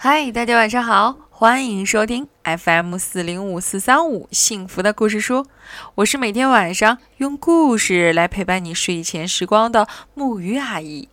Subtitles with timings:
[0.00, 5.44] 嗨，大家晚上好，欢迎收听 FM 四零五四三五幸福的故事书。
[5.96, 11.08] 我是每天晚上用故事来陪伴你睡前时光的木鱼阿姨。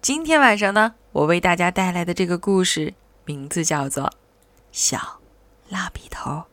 [0.00, 2.94] 今天晚上呢，我为大家带来的这个故事
[3.26, 4.04] 名字叫做
[4.72, 5.20] 《小
[5.68, 6.44] 蜡笔头》。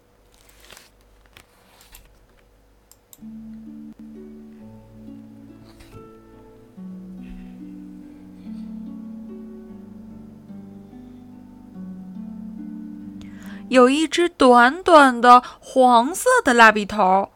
[13.73, 17.31] 有一只短短的黄色的蜡笔头，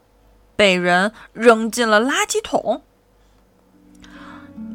[0.56, 2.84] 被人扔进了垃圾桶。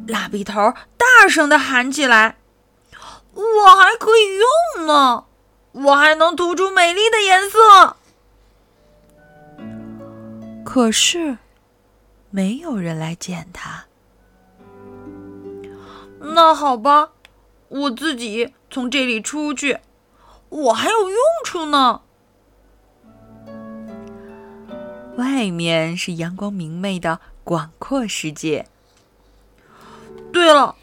[0.05, 2.35] 蜡笔头大声的喊起来
[3.33, 4.37] ：“我还可以
[4.75, 5.23] 用呢，
[5.71, 7.95] 我还能涂出美丽的颜色。”
[10.67, 11.37] 可是，
[12.29, 13.85] 没有人来捡它。
[16.19, 17.11] 那好吧，
[17.69, 19.79] 我自己从这里出去。
[20.53, 22.01] 我还有用处呢。
[25.17, 28.67] 外面是阳光明媚的广阔世界。
[30.31, 30.75] 对了，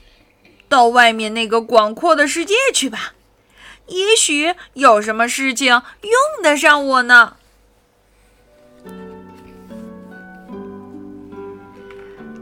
[0.68, 3.14] 到外面那个广阔的世界去吧，
[3.86, 7.36] 也许有什么事情用得上我呢。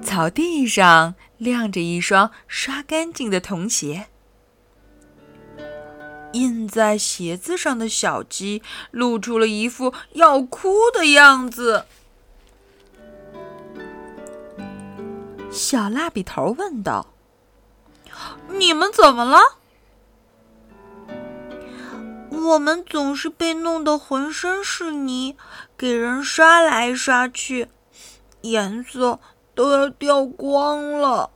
[0.03, 4.06] 草地上晾着一双刷干净的童鞋。
[6.33, 11.87] 印在鞋子上的小鸡露出了一副要哭的样子。
[15.51, 17.06] 小蜡笔头问道
[18.53, 19.39] ：“你们怎么了
[22.31, 25.37] ？”“我们总是被弄得浑身是泥，
[25.77, 27.69] 给人刷来刷去，
[28.43, 29.19] 颜色
[29.55, 31.31] 都要掉光了。”“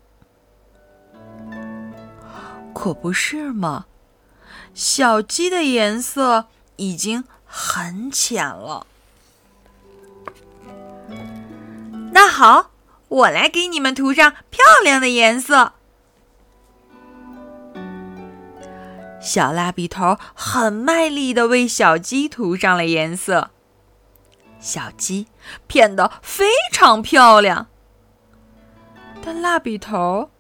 [2.75, 3.87] 可不是吗？”
[4.75, 8.87] 小鸡的颜色已经很浅了。
[12.13, 12.71] 那好，
[13.09, 15.73] 我来给你们涂上漂亮的颜色。
[19.21, 23.51] 小蜡笔头很卖力的为小鸡涂上了颜色，
[24.59, 25.29] 小鸡
[25.69, 27.69] 变得非常漂亮，
[29.25, 30.31] 但蜡笔头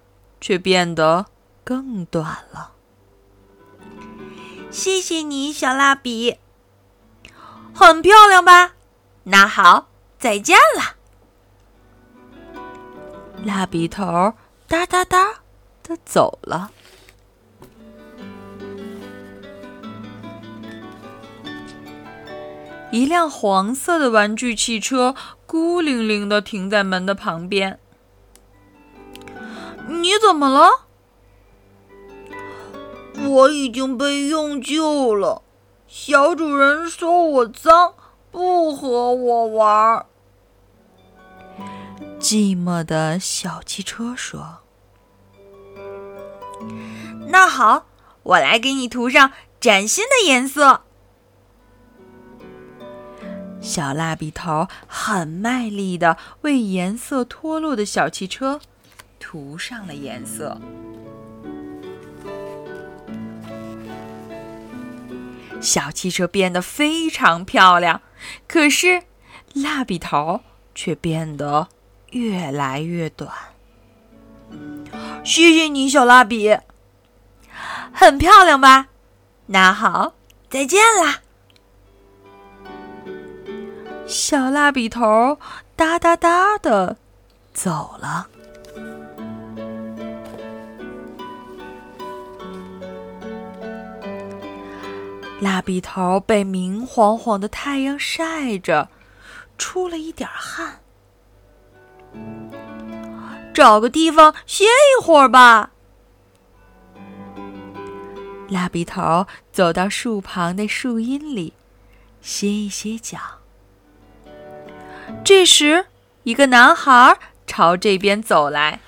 [0.41, 1.27] 却变得
[1.63, 2.72] 更短了。
[4.73, 6.39] 谢谢你，小蜡笔，
[7.75, 8.73] 很漂亮吧？
[9.25, 9.89] 那好，
[10.19, 10.97] 再见了。
[13.45, 14.33] 蜡笔头
[14.67, 15.43] 哒哒哒
[15.83, 16.71] 的走了。
[22.91, 25.15] 一辆黄色的玩具汽车
[25.47, 27.79] 孤零零的停在门的旁边。
[29.89, 30.87] 你怎么了？
[33.29, 35.43] 我已经被用旧了，
[35.87, 37.95] 小主人说我脏，
[38.31, 40.07] 不和我玩。
[42.19, 44.59] 寂寞的小汽车说
[47.29, 47.87] ：“那好，
[48.23, 50.83] 我来给你涂上崭新的颜色。”
[53.61, 58.61] 小蜡笔头很卖力的为颜色脱落的小汽车
[59.19, 60.61] 涂上了颜色。
[65.63, 68.03] 小汽车变得非常漂亮，
[68.47, 69.05] 可是
[69.55, 70.41] 蜡笔头
[70.75, 71.69] 却变得
[72.11, 73.33] 越来越短。
[75.25, 76.59] 谢谢你，小蜡笔，
[77.93, 78.89] 很漂亮吧？
[79.47, 80.15] 那好，
[80.51, 81.21] 再见啦！
[84.07, 85.39] 小蜡笔头
[85.77, 86.97] 哒哒哒的
[87.55, 88.29] 走了。
[95.43, 98.89] 蜡笔头被明晃晃的太阳晒着，
[99.59, 100.79] 出了一点汗。
[103.53, 105.73] 找个地方歇一会儿吧。
[108.51, 111.55] 蜡笔头走到树旁的树荫里，
[112.21, 113.19] 歇一歇脚。
[115.25, 115.87] 这时，
[116.23, 117.19] 一个男孩
[117.49, 118.79] 朝这边走来。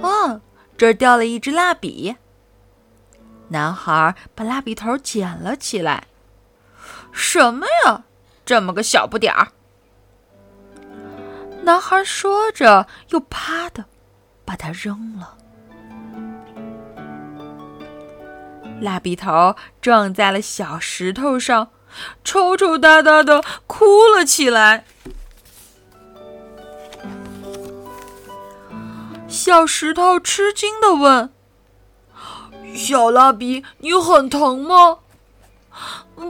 [0.00, 0.40] 哦，
[0.78, 2.16] 这儿掉了一支蜡笔。
[3.48, 6.04] 男孩把蜡笔头捡了起来。
[7.12, 8.04] 什么呀，
[8.44, 9.48] 这么个小不点儿！
[11.62, 13.84] 男孩说着，又啪的
[14.44, 15.36] 把它扔了。
[18.80, 21.70] 蜡笔头撞在了小石头上，
[22.22, 24.84] 抽抽搭搭的哭了起来。
[29.26, 31.32] 小石头吃惊的问
[32.78, 35.00] ：“小蜡笔，你很疼吗？”“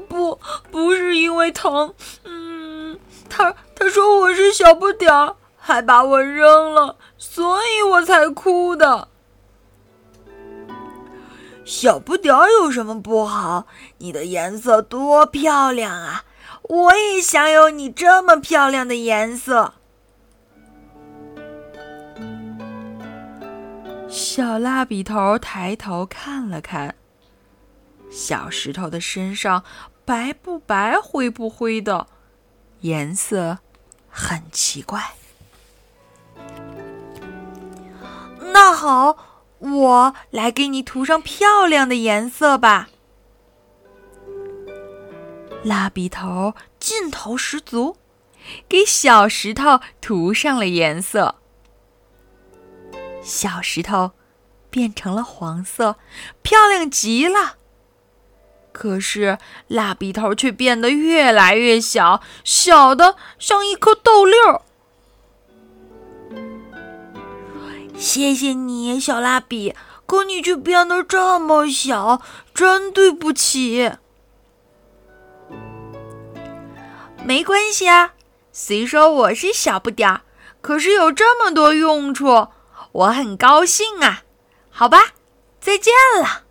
[0.08, 0.40] 不，
[0.70, 1.94] 不是因为疼。
[2.24, 2.98] 嗯，
[3.28, 9.08] 他他说我是小不点儿，还把我扔了，所以我才哭的。
[11.64, 13.66] ”“小不点儿有什么不好？
[13.98, 16.24] 你的颜色多漂亮啊！
[16.62, 19.74] 我也想有你这么漂亮的颜色。”
[24.08, 26.94] 小蜡笔头抬头看了看，
[28.10, 29.64] 小石头的身上
[30.04, 32.06] 白不白、灰不灰的，
[32.80, 33.58] 颜色
[34.08, 35.12] 很奇怪。
[38.52, 39.16] 那好，
[39.58, 42.88] 我来给你涂上漂亮的颜色吧。
[45.62, 47.96] 蜡笔头劲头十足，
[48.68, 51.37] 给小石头涂上了颜色。
[53.22, 54.12] 小石头
[54.70, 55.96] 变成了黄色，
[56.42, 57.56] 漂亮极了。
[58.72, 64.62] 可是蜡笔头却变得越来越小，小的像一颗豆粒儿。
[67.96, 69.74] 谢谢你，小蜡笔，
[70.06, 72.22] 可你却变得这么小，
[72.54, 73.90] 真对不起。
[77.24, 78.12] 没关系啊，
[78.52, 80.20] 虽说我是小不点儿，
[80.60, 82.48] 可是有这么多用处。
[82.92, 84.24] 我很高兴啊，
[84.70, 84.98] 好吧，
[85.60, 86.44] 再见了。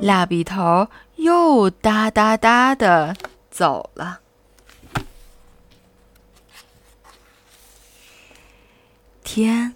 [0.00, 3.16] 蜡笔头又哒哒哒的
[3.50, 4.20] 走了。
[9.22, 9.74] 天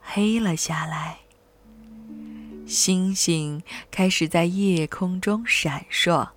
[0.00, 1.18] 黑了下来，
[2.66, 6.28] 星星开始在夜空中闪烁。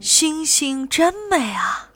[0.00, 1.93] 星星真美啊！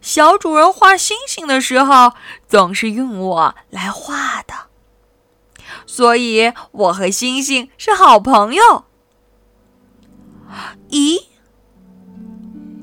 [0.00, 2.12] 小主人画星星的时候，
[2.48, 4.54] 总是用我来画的，
[5.86, 8.84] 所以我和星星是好朋友。
[10.90, 11.24] 咦，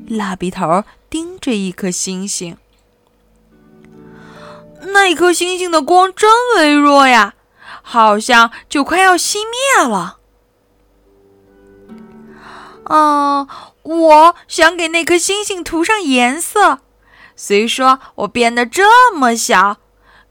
[0.08, 2.58] 蜡笔头盯着一颗星星，
[4.82, 7.34] 那颗星星的光真微弱呀，
[7.82, 10.20] 好像就快要熄灭了。
[12.88, 13.48] 嗯，
[13.82, 16.82] 我想给那颗星星涂上颜色。
[17.36, 19.78] 虽说我变得这么小，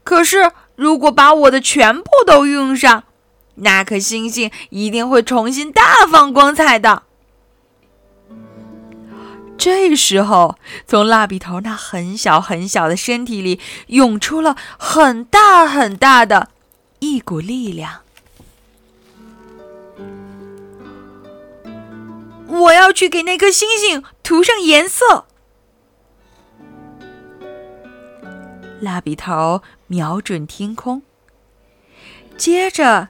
[0.03, 3.03] 可是如果把我的全部都用上，
[3.55, 7.03] 那颗星星一定会重新大放光彩的。
[9.57, 16.49] 这时候，从蜡笔头那很小很小的身体里涌出了很大很大的
[16.99, 18.01] 一股力量。
[22.47, 25.25] 我要去给那颗星星涂上颜色。
[28.85, 31.01] 蜡笔头瞄准天空，
[32.37, 33.09] 接着，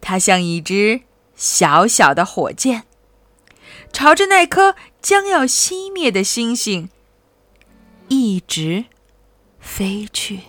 [0.00, 1.02] 它像一只
[1.36, 2.82] 小小的火箭，
[3.92, 6.90] 朝着那颗将要熄灭的星星
[8.08, 8.86] 一直
[9.60, 10.40] 飞去。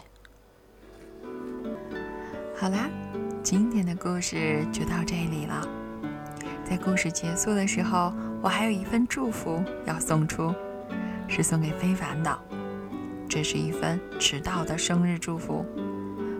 [2.57, 2.89] 好啦，
[3.43, 5.69] 今天的故事就到这里了。
[6.67, 8.11] 在故事结束的时候，
[8.41, 10.51] 我还有一份祝福要送出，
[11.27, 12.39] 是送给非凡的。
[13.33, 15.65] 这是一份迟到的生日祝福，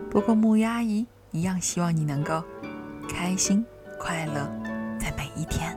[0.08, 2.40] 不过木鱼阿姨一样希望你能够
[3.08, 3.66] 开心
[3.98, 4.48] 快乐
[4.96, 5.76] 在每一天。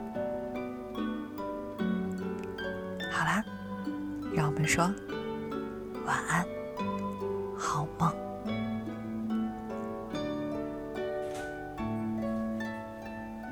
[3.10, 3.44] 好啦，
[4.32, 4.84] 让我们说
[6.06, 6.46] 晚安，
[7.56, 8.27] 好梦。